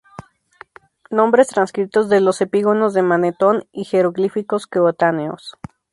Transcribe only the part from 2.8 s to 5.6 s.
de Manetón y jeroglíficos coetáneos.